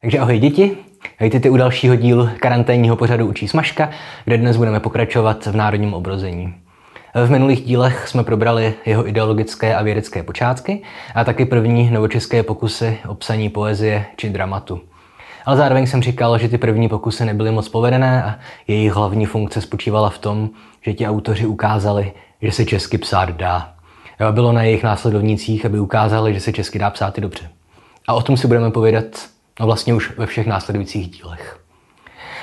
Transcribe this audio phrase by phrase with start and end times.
[0.00, 0.76] Takže ahoj děti,
[1.20, 3.90] vítejte u dalšího dílu karanténního pořadu Učí Smažka,
[4.24, 6.54] kde dnes budeme pokračovat v národním obrození.
[7.26, 10.82] V minulých dílech jsme probrali jeho ideologické a vědecké počátky
[11.14, 14.80] a taky první novočeské pokusy o psaní poezie či dramatu.
[15.44, 18.38] Ale zároveň jsem říkal, že ty první pokusy nebyly moc povedené a
[18.68, 20.50] jejich hlavní funkce spočívala v tom,
[20.82, 23.74] že ti autoři ukázali, že se česky psát dá.
[24.30, 27.48] Bylo na jejich následovnících, aby ukázali, že se česky dá psát i dobře.
[28.08, 29.04] A o tom si budeme povědat
[29.60, 31.60] no vlastně už ve všech následujících dílech.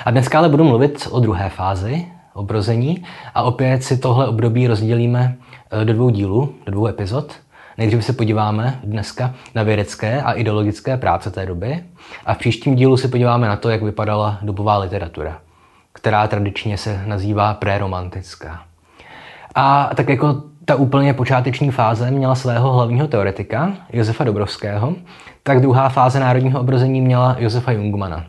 [0.04, 5.36] A dneska ale budu mluvit o druhé fázi, obrození, a opět si tohle období rozdělíme
[5.70, 7.32] eh, do dvou dílů, do dvou epizod.
[7.78, 11.84] Nejdřív se podíváme dneska na vědecké a ideologické práce té doby
[12.26, 15.38] a v příštím dílu se podíváme na to, jak vypadala dobová literatura,
[15.92, 18.64] která tradičně se nazývá preromantická.
[19.54, 24.94] A tak jako ta úplně počáteční fáze měla svého hlavního teoretika, Josefa Dobrovského,
[25.42, 28.24] tak druhá fáze národního obrození měla Josefa Jungmana.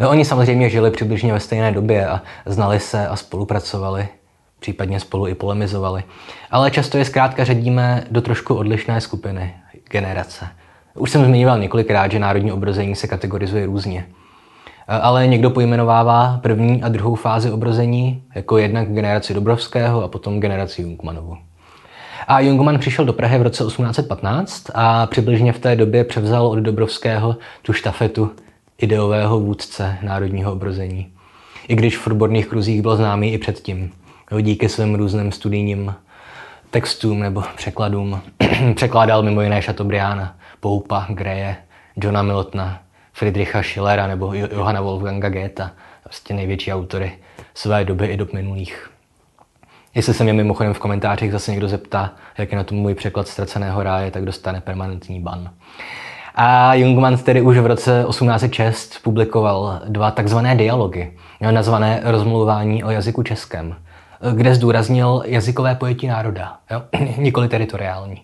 [0.00, 4.08] No, oni samozřejmě žili přibližně ve stejné době a znali se a spolupracovali,
[4.60, 6.04] případně spolu i polemizovali.
[6.50, 9.54] Ale často je zkrátka řadíme do trošku odlišné skupiny,
[9.90, 10.48] generace.
[10.94, 14.06] Už jsem zmiňoval několikrát, že národní obrození se kategorizuje různě.
[14.88, 20.82] Ale někdo pojmenovává první a druhou fázi obrození jako jednak generaci Dobrovského a potom generaci
[20.82, 21.36] Jungmanovu.
[22.28, 26.58] A Jungmann přišel do Prahy v roce 1815 a přibližně v té době převzal od
[26.58, 28.30] Dobrovského tu štafetu
[28.78, 31.12] ideového vůdce národního obrození.
[31.68, 33.92] I když v odborných kruzích byl známý i předtím.
[34.40, 35.94] Díky svým různým studijním
[36.70, 38.20] textům nebo překladům
[38.74, 41.56] překládal mimo jiné Chateaubriana, Poupa, Greje,
[41.96, 42.80] Johna Miltona,
[43.14, 45.70] Friedricha Schillera nebo Johanna Wolfganga Goethe,
[46.04, 47.12] vlastně největší autory
[47.54, 48.90] své doby i dob minulých.
[49.94, 53.28] Jestli se mě mimochodem v komentářích zase někdo zeptá, jak je na tom můj překlad
[53.28, 55.50] ztraceného ráje, tak dostane permanentní ban.
[56.34, 61.12] A Jungmann tedy už v roce 1806 publikoval dva takzvané dialogy,
[61.50, 63.76] nazvané Rozmluvání o jazyku českém,
[64.32, 66.82] kde zdůraznil jazykové pojetí národa, jo?
[67.18, 68.22] nikoli teritoriální.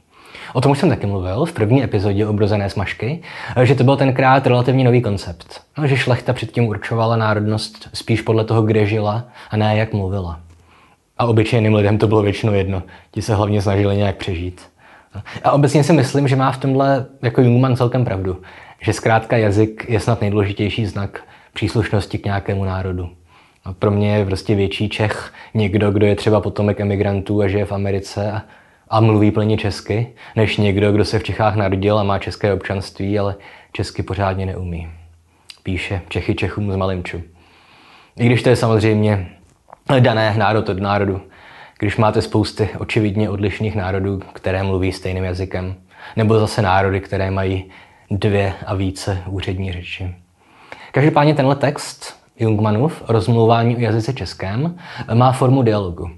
[0.53, 3.23] O tom už jsem taky mluvil v první epizodě Obrozené smažky,
[3.63, 5.61] že to byl tenkrát relativně nový koncept.
[5.79, 10.41] No, že šlechta předtím určovala národnost spíš podle toho, kde žila a ne jak mluvila.
[11.19, 12.83] A obyčejným lidem to bylo většinou jedno.
[13.11, 14.63] Ti se hlavně snažili nějak přežít.
[15.45, 18.43] A obecně si myslím, že má v tomhle jako Jungmann celkem pravdu.
[18.81, 21.21] Že zkrátka jazyk je snad nejdůležitější znak
[21.53, 23.11] příslušnosti k nějakému národu.
[23.65, 27.65] A pro mě je prostě větší Čech někdo, kdo je třeba potomek emigrantů a žije
[27.65, 28.43] v Americe a,
[28.91, 30.07] a mluví plně česky,
[30.37, 33.35] než někdo, kdo se v Čechách narodil a má české občanství, ale
[33.73, 34.89] česky pořádně neumí.
[35.63, 37.23] Píše Čechy Čechům z Malimču.
[38.17, 39.29] I když to je samozřejmě
[40.01, 41.21] dané národ od národu.
[41.79, 45.75] Když máte spousty očividně odlišných národů, které mluví stejným jazykem,
[46.17, 47.71] nebo zase národy, které mají
[48.11, 50.15] dvě a více úřední řeči.
[50.93, 54.79] Každopádně tenhle text Jungmanův rozmluvání o jazyce českém
[55.15, 56.11] má formu dialogu,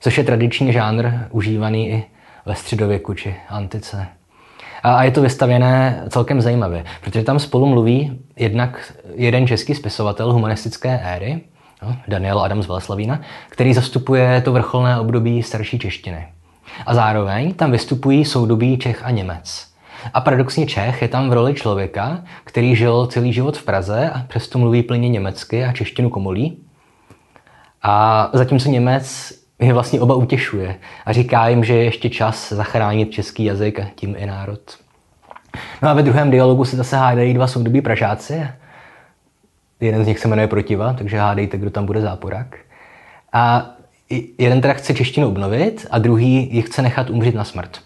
[0.00, 2.04] což je tradiční žánr užívaný i
[2.46, 4.06] ve středověku či antice.
[4.82, 11.00] A je to vystavěné celkem zajímavě, protože tam spolu mluví jednak jeden český spisovatel humanistické
[11.04, 11.40] éry,
[11.82, 16.28] no, Daniel Adams Veleslavína, který zastupuje to vrcholné období starší češtiny.
[16.86, 19.66] A zároveň tam vystupují soudobí Čech a Němec.
[20.14, 24.22] A paradoxně Čech je tam v roli člověka, který žil celý život v Praze a
[24.28, 26.58] přesto mluví plně německy a češtinu komolí.
[27.82, 33.10] A zatímco Němec je vlastně oba utěšuje a říká jim, že je ještě čas zachránit
[33.10, 34.60] český jazyk a tím i národ.
[35.82, 38.42] No a ve druhém dialogu se zase hádají dva soudobí Pražáci
[39.80, 42.56] jeden z nich se jmenuje Protiva, takže hádejte, kdo tam bude záporák.
[43.32, 43.70] A
[44.38, 47.80] jeden teda chce češtinu obnovit a druhý ji chce nechat umřít na smrt.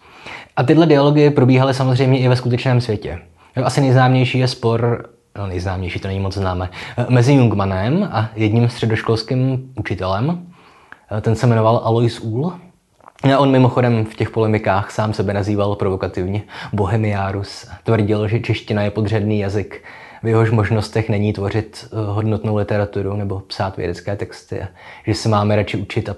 [0.56, 3.18] A tyhle dialogy probíhaly samozřejmě i ve skutečném světě.
[3.64, 5.08] Asi nejznámější je spor,
[5.38, 6.68] no nejznámější to není moc známe,
[7.08, 10.46] mezi Jungmanem a jedním středoškolským učitelem.
[11.20, 12.52] Ten se jmenoval Alois Uhl.
[13.34, 17.66] A on mimochodem v těch polemikách sám sebe nazýval provokativně Bohemiárus.
[17.84, 19.82] Tvrdil, že čeština je podřadný jazyk
[20.22, 24.66] v jehož možnostech není tvořit eh, hodnotnou literaturu nebo psát vědecké texty,
[25.06, 26.16] že se máme radši učit a,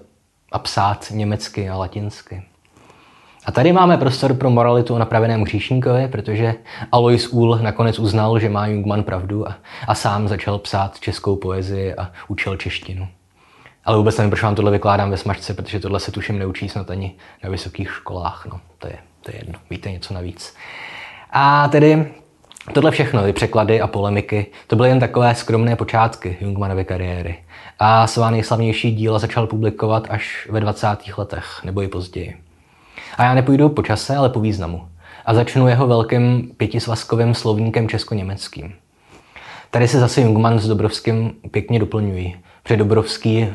[0.52, 2.42] a psát německy a latinsky.
[3.46, 6.54] A tady máme prostor pro moralitu o napraveném hříšníkovi, protože
[6.92, 9.54] Alois Uhl nakonec uznal, že má Jungmann pravdu a,
[9.88, 13.08] a sám začal psát českou poezii a učil češtinu.
[13.84, 16.90] Ale vůbec nevím, proč vám tohle vykládám ve smažce, protože tohle se tuším neučí snad
[16.90, 17.14] ani
[17.44, 18.46] na vysokých školách.
[18.50, 19.58] No, to je, to je jedno.
[19.70, 20.56] Víte něco navíc.
[21.30, 22.12] A tedy
[22.72, 27.38] Tohle všechno, ty překlady a polemiky, to byly jen takové skromné počátky Jungmanovy kariéry.
[27.78, 30.86] A svá nejslavnější díla začal publikovat až ve 20.
[31.18, 32.36] letech, nebo i později.
[33.18, 34.88] A já nepůjdu po čase, ale po významu.
[35.26, 38.74] A začnu jeho velkým pětisvazkovým slovníkem česko-německým.
[39.70, 42.36] Tady se zase Jungmann s Dobrovským pěkně doplňují.
[42.62, 43.48] Před Dobrovský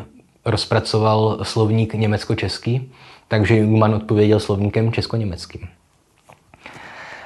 [0.47, 2.91] rozpracoval slovník německo-český,
[3.27, 5.67] takže Jungmann odpověděl slovníkem česko-německým.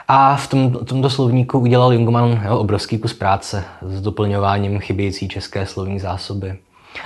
[0.08, 5.66] A v tom, tomto slovníku udělal Jungmann jo, obrovský kus práce s doplňováním chybějící české
[5.66, 6.58] slovní zásoby.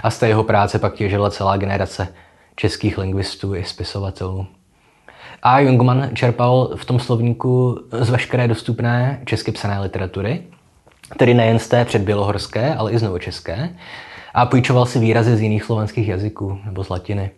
[0.03, 2.07] A z té jeho práce pak těžila celá generace
[2.55, 4.47] českých lingvistů i spisovatelů.
[5.43, 10.43] A Jungmann čerpal v tom slovníku z veškeré dostupné česky psané literatury,
[11.17, 13.75] tedy nejen z té předbělohorské, ale i z novočeské,
[14.35, 17.31] a půjčoval si výrazy z jiných slovanských jazyků nebo z latiny.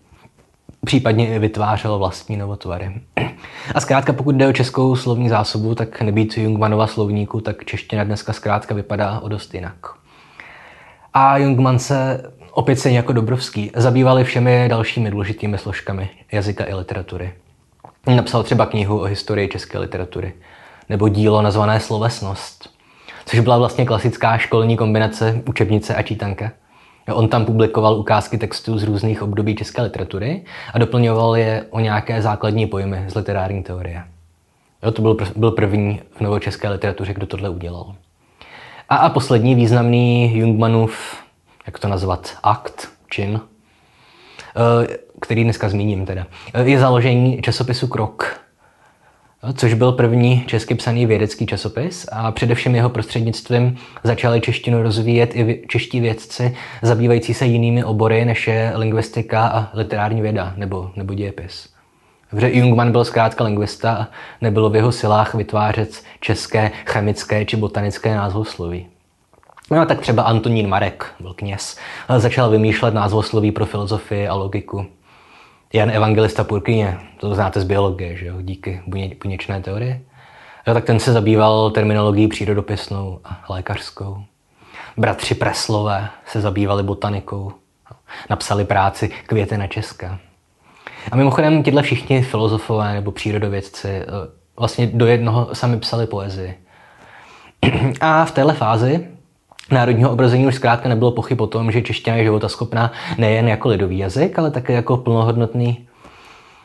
[0.86, 2.92] Případně i vytvářel vlastní novotvary.
[3.76, 8.34] A zkrátka, pokud jde o českou slovní zásobu, tak nebýt Jungmanova slovníku, tak čeština dneska
[8.34, 9.76] zkrátka vypadá o dost jinak.
[11.14, 17.34] A Jungmann se opět se jako Dobrovský zabývali všemi dalšími důležitými složkami jazyka i literatury.
[18.16, 20.34] Napsal třeba knihu o historii české literatury,
[20.90, 22.70] nebo dílo nazvané Slovesnost,
[23.26, 26.52] což byla vlastně klasická školní kombinace učebnice a čítanka.
[27.14, 32.22] On tam publikoval ukázky textů z různých období české literatury a doplňoval je o nějaké
[32.22, 34.04] základní pojmy z literární teorie.
[34.84, 37.96] Jo, to byl, byl první v novočeské literatuře, kdo tohle udělal.
[38.90, 41.24] A, a poslední významný Jungmannův,
[41.66, 43.40] jak to nazvat, akt, čin,
[44.56, 48.40] eh, který dneska zmíním teda, eh, je založení časopisu Krok,
[49.54, 55.64] což byl první česky psaný vědecký časopis a především jeho prostřednictvím začali češtinu rozvíjet i
[55.68, 61.70] čeští vědci zabývající se jinými obory, než je lingvistika a literární věda nebo, nebo dějepis.
[62.30, 64.08] Protože Jungmann byl zkrátka lingvista a
[64.42, 68.88] nebylo v jeho silách vytvářet české, chemické či botanické názvosloví.
[69.72, 71.78] No a tak třeba Antonín Marek, byl kněz,
[72.18, 74.86] začal vymýšlet názvosloví pro filozofii a logiku.
[75.74, 78.82] Jan Evangelista Purkyně, to znáte z biologie, že jo, díky
[79.24, 80.02] buněčné teorie.
[80.68, 84.24] Jo, tak ten se zabýval terminologií přírodopisnou a lékařskou.
[84.98, 87.52] Bratři Preslové se zabývali botanikou.
[88.30, 90.20] Napsali práci Květy na Česka.
[91.12, 94.06] A mimochodem, tyhle všichni filozofové nebo přírodovědci eh,
[94.60, 96.58] vlastně do jednoho sami psali poezii.
[98.02, 99.08] A v téhle fázi
[99.72, 103.98] národního obrazení už zkrátka nebylo pochyb o tom, že čeština je životaschopná nejen jako lidový
[103.98, 105.88] jazyk, ale také jako plnohodnotný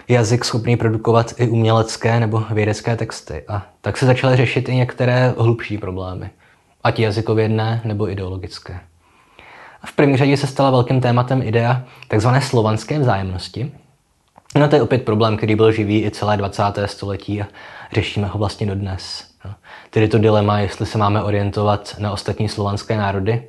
[0.08, 3.44] jazyk schopný produkovat i umělecké nebo vědecké texty.
[3.48, 6.30] A tak se začaly řešit i některé hlubší problémy,
[6.84, 8.80] ať jazykovědné nebo ideologické.
[9.84, 12.28] V první řadě se stala velkým tématem idea tzv.
[12.40, 13.72] slovanské vzájemnosti.
[14.56, 16.62] No to je opět problém, který byl živý i celé 20.
[16.86, 17.46] století a
[17.92, 19.31] řešíme ho vlastně dodnes.
[19.94, 23.42] Tedy to dilema, jestli se máme orientovat na ostatní slovanské národy,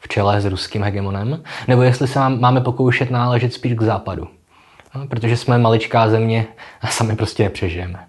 [0.00, 4.28] v čele s ruským hegemonem, nebo jestli se máme pokoušet náležet spíš k západu.
[4.94, 6.46] No, protože jsme maličká země
[6.80, 8.06] a sami prostě nepřežijeme.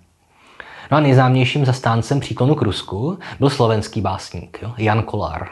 [0.92, 5.48] No a nejznámějším zastáncem příklonu k Rusku byl slovenský básník, jo, Jan Kolár.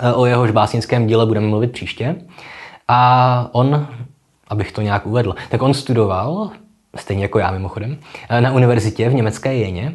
[0.00, 2.16] E, o jehož básnickém díle budeme mluvit příště.
[2.88, 3.86] A on,
[4.48, 6.50] abych to nějak uvedl, tak on studoval,
[6.96, 7.98] stejně jako já mimochodem,
[8.28, 9.94] e, na univerzitě v německé Jeně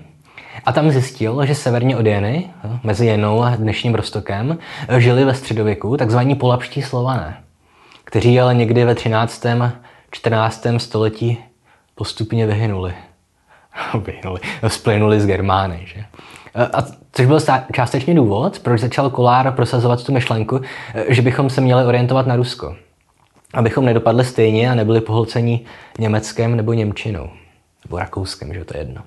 [0.66, 2.50] a tam zjistil, že severně od Jeny,
[2.84, 4.58] mezi Jenou a dnešním Rostokem,
[4.98, 7.38] žili ve středověku takzvaní polapští slované,
[8.04, 9.46] kteří ale někdy ve 13.
[10.12, 10.66] 14.
[10.78, 11.38] století
[11.96, 12.94] postupně vyhynuli.
[14.06, 15.80] vyhynuli, splynuli z Germány.
[15.86, 16.06] Že?
[16.56, 17.40] A což byl
[17.72, 20.62] částečně důvod, proč začal Kolár prosazovat tu myšlenku,
[21.10, 22.76] že bychom se měli orientovat na Rusko.
[23.54, 25.66] Abychom nedopadli stejně a nebyli pohlceni
[26.00, 27.30] Německem nebo Němčinou.
[27.86, 29.02] Nebo Rakouskem, že to je jedno.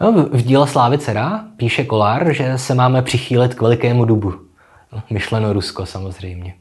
[0.00, 4.34] No, v díle Slávy Cera píše Kolár, že se máme přichýlit k velikému dubu.
[4.92, 6.54] No, myšleno Rusko samozřejmě.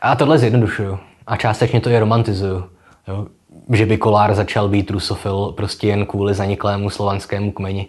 [0.00, 0.98] A tohle zjednodušuju.
[1.26, 2.70] A částečně to je romantizuju.
[3.08, 3.26] Jo?
[3.72, 7.86] Že by Kolár začal být rusofil prostě jen kvůli zaniklému slovanskému kmeni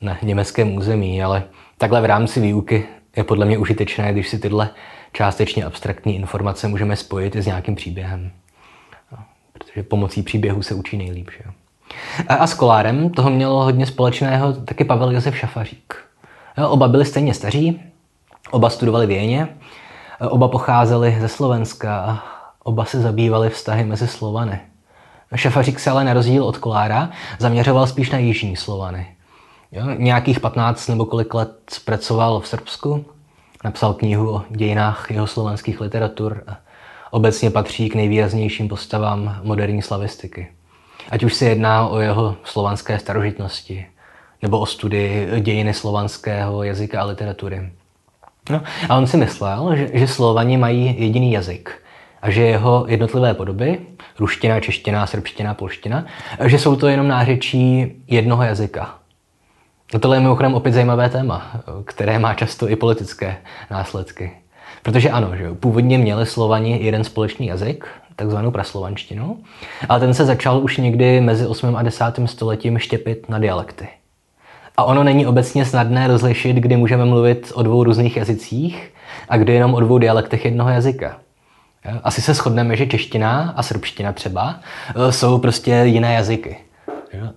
[0.00, 1.42] na německém území, ale
[1.78, 4.70] takhle v rámci výuky je podle mě užitečné, když si tyhle
[5.12, 8.30] částečně abstraktní informace můžeme spojit s nějakým příběhem.
[9.52, 11.30] Protože pomocí příběhu se učí nejlíp.
[11.30, 11.50] Že?
[12.28, 15.94] A s Kolárem toho mělo hodně společného taky Pavel Josef Šafařík.
[16.68, 17.80] Oba byli stejně staří,
[18.50, 19.48] oba studovali v Jeně,
[20.20, 22.22] oba pocházeli ze Slovenska
[22.68, 24.60] oba se zabývali vztahy mezi Slovany.
[25.34, 29.06] Šafařík se ale na rozdíl od Kolára zaměřoval spíš na jižní Slovany.
[29.72, 33.04] Jo, nějakých 15 nebo kolik let pracoval v Srbsku,
[33.64, 36.56] napsal knihu o dějinách jeho slovanských literatur a
[37.10, 40.48] obecně patří k nejvýraznějším postavám moderní slavistiky.
[41.10, 43.86] Ať už se jedná o jeho slovanské starožitnosti,
[44.42, 47.70] nebo o studii dějiny slovanského jazyka a literatury.
[48.50, 51.82] No, a on si myslel, že, že Slovani mají jediný jazyk
[52.22, 53.78] a že jeho jednotlivé podoby,
[54.18, 56.06] ruština, čeština, srbština, polština,
[56.44, 58.94] že jsou to jenom nářečí jednoho jazyka.
[59.94, 61.50] A tohle je mimochodem opět zajímavé téma,
[61.84, 63.36] které má často i politické
[63.70, 64.30] následky.
[64.82, 67.86] Protože ano, že původně měli Slovani jeden společný jazyk,
[68.18, 69.38] takzvanou praslovanštinu,
[69.88, 71.76] ale ten se začal už někdy mezi 8.
[71.76, 72.04] a 10.
[72.26, 73.88] stoletím štěpit na dialekty.
[74.76, 78.92] A ono není obecně snadné rozlišit, kdy můžeme mluvit o dvou různých jazycích
[79.28, 81.18] a kdy jenom o dvou dialektech jednoho jazyka.
[82.02, 84.60] Asi se shodneme, že čeština a srbština třeba
[85.08, 86.56] e, jsou prostě jiné jazyky.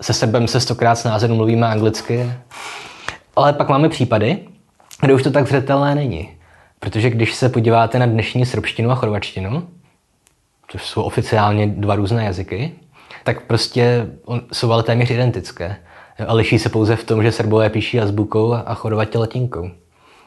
[0.01, 2.31] Se Srbem se stokrát s názorem mluvíme anglicky,
[3.35, 4.39] ale pak máme případy,
[5.01, 6.29] kde už to tak zřetelné není.
[6.79, 9.67] Protože když se podíváte na dnešní srbštinu a chorvačtinu,
[10.71, 12.71] což jsou oficiálně dva různé jazyky,
[13.23, 14.07] tak prostě
[14.53, 15.77] jsou ale téměř identické.
[16.27, 19.69] A liší se pouze v tom, že Srbové píší azbukou a Chorvati latinkou.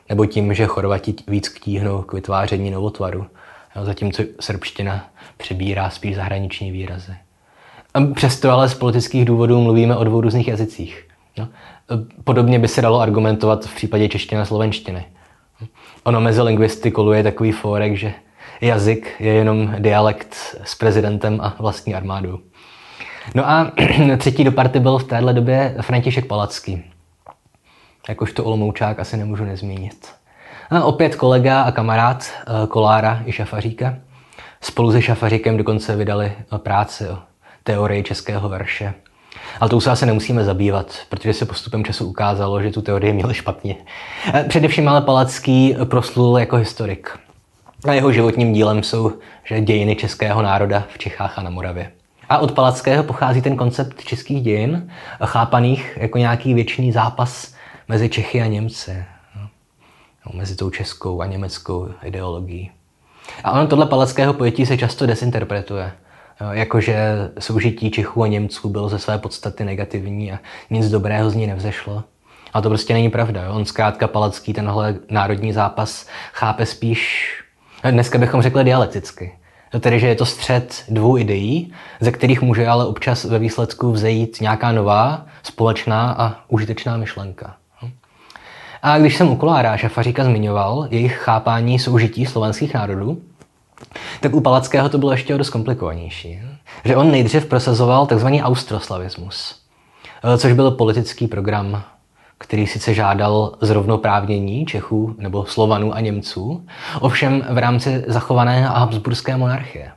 [0.08, 3.26] Nebo tím, že Chorvati víc ktíhnou k vytváření novotvaru,
[3.82, 5.04] zatímco srbština
[5.36, 7.12] přebírá spíš zahraniční výrazy.
[8.14, 11.08] Přesto ale z politických důvodů mluvíme o dvou různých jazycích.
[12.24, 15.04] Podobně by se dalo argumentovat v případě češtiny a slovenštiny.
[16.04, 18.12] Ono mezi lingvisty koluje takový fórek, že
[18.60, 20.34] jazyk je jenom dialekt
[20.64, 22.38] s prezidentem a vlastní armádou.
[23.34, 23.72] No a
[24.16, 26.84] třetí do party byl v téhle době František Palacký.
[28.08, 30.08] Jakožto Olomoučák asi nemůžu nezmínit.
[30.70, 33.94] A opět kolega a kamarád eh, Kolára i Šafaříka.
[34.60, 37.18] Spolu se Šafaříkem dokonce vydali práci o
[37.64, 38.94] teorii českého verše.
[39.60, 43.34] Ale to se asi nemusíme zabývat, protože se postupem času ukázalo, že tu teorii měli
[43.34, 43.76] špatně.
[44.34, 47.18] Eh, především ale Palacký proslul jako historik.
[47.88, 49.12] A jeho životním dílem jsou
[49.44, 51.92] že dějiny českého národa v Čechách a na Moravě.
[52.28, 54.90] A od Palackého pochází ten koncept českých dějin,
[55.24, 57.54] chápaných jako nějaký věčný zápas
[57.88, 59.04] mezi Čechy a Němci.
[60.26, 62.70] No, mezi tou českou a německou ideologií.
[63.44, 65.92] A ono tohle palackého pojetí se často desinterpretuje.
[66.50, 70.38] Jakože soužití Čechů a Němců bylo ze své podstaty negativní a
[70.70, 72.04] nic dobrého z ní nevzešlo.
[72.52, 73.52] A to prostě není pravda.
[73.52, 77.43] On zkrátka Palacký tenhle národní zápas chápe spíš,
[77.90, 79.32] dneska bychom řekli dialekticky.
[79.80, 84.40] Tedy, že je to střed dvou ideí, ze kterých může ale občas ve výsledku vzejít
[84.40, 87.56] nějaká nová, společná a užitečná myšlenka.
[88.82, 93.22] A když jsem u Kolára Šafaříka zmiňoval jejich chápání soužití slovenských národů,
[94.20, 96.40] tak u Palackého to bylo ještě dost komplikovanější.
[96.84, 98.26] Že on nejdřív prosazoval tzv.
[98.26, 99.60] austroslavismus,
[100.38, 101.84] což byl politický program,
[102.38, 106.66] který sice žádal zrovnoprávnění Čechů nebo Slovanů a Němců,
[107.00, 109.90] ovšem v rámci zachované habsburské monarchie.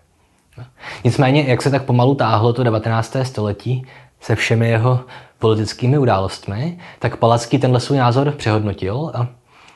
[1.04, 3.16] Nicméně, jak se tak pomalu táhlo to 19.
[3.24, 3.86] století
[4.22, 5.00] se všemi jeho
[5.40, 9.28] politickými událostmi, tak Palacký tenhle svůj názor přehodnotil a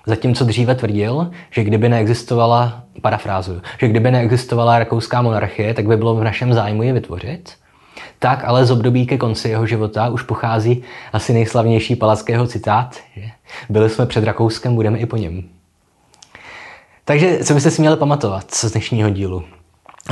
[0.06, 6.16] Zatímco dříve tvrdil, že kdyby neexistovala, parafrázu, že kdyby neexistovala rakouská monarchie, tak by bylo
[6.16, 7.54] v našem zájmu je vytvořit,
[8.22, 13.24] tak ale z období ke konci jeho života už pochází asi nejslavnější palackého citát, že
[13.70, 15.44] byli jsme před Rakouskem, budeme i po něm.
[17.06, 19.44] Takže co byste si měli pamatovat z dnešního dílu?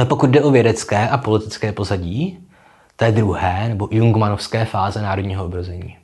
[0.03, 2.39] Pokud jde o vědecké a politické pozadí,
[2.95, 5.97] té druhé nebo Jungmanovské fáze národního obrození.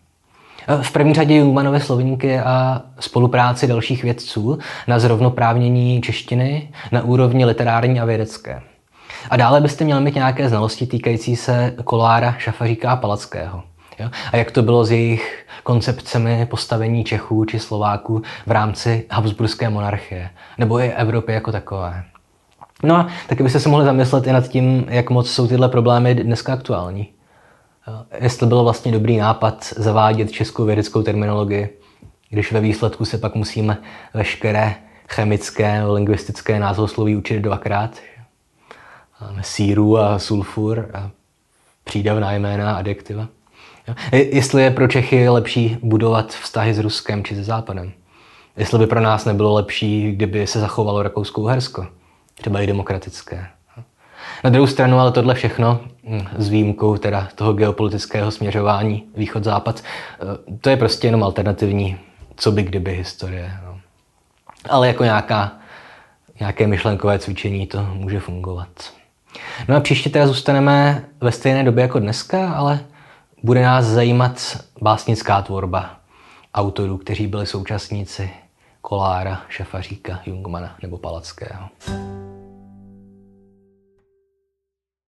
[0.82, 8.00] V první řadě Jungmanovy slovníky a spolupráci dalších vědců na zrovnoprávnění češtiny na úrovni literární
[8.00, 8.62] a vědecké.
[9.30, 13.64] A dále byste měli mít nějaké znalosti týkající se Kolára, Šafaříka a Palackého.
[14.00, 14.10] Jo?
[14.32, 20.30] A jak to bylo s jejich koncepcemi postavení Čechů či Slováků v rámci Habsburské monarchie,
[20.58, 22.04] nebo i Evropy jako takové.
[22.84, 26.16] No a taky byste se mohli zamyslet i nad tím, jak moc jsou tyhle problémy
[26.16, 27.08] dneska aktuální.
[28.20, 31.80] Jestli byl vlastně dobrý nápad zavádět českou vědeckou terminologii,
[32.30, 33.78] když ve výsledku se pak musíme
[34.14, 34.76] veškeré
[35.10, 37.92] chemické, lingvistické názvosloví učit dvakrát.
[39.42, 41.12] Síru a sulfur a
[41.84, 43.28] přídavná jména a adjektiva.
[44.12, 47.92] Jestli je pro Čechy lepší budovat vztahy s Ruskem či se Západem.
[48.58, 51.88] Jestli by pro nás nebylo lepší, kdyby se zachovalo Rakousko-Uhersko
[52.36, 53.48] třeba i demokratické.
[54.44, 60.58] Na druhou stranu ale tohle všechno, hm, s výjimkou teda toho geopolitického směřování východ-západ, eh,
[60.62, 61.98] to je prostě jenom alternativní,
[62.36, 63.52] co by kdyby historie.
[63.66, 63.80] No.
[64.70, 65.52] Ale jako nějaká,
[66.40, 68.95] nějaké myšlenkové cvičení to může fungovat.
[69.68, 72.80] No a příště teda zůstaneme ve stejné době jako dneska, ale
[73.44, 75.96] bude nás zajímat básnická tvorba
[76.54, 78.30] autorů, kteří byli současníci
[78.82, 81.70] Kolára, Šafaříka, Jungmana nebo Palackého.